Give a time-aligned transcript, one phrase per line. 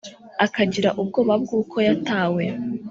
[0.45, 2.43] akagira ubwoba bw uko yatawe